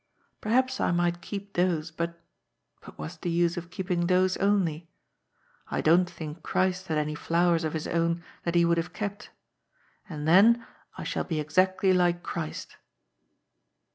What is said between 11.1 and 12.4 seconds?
be exactly like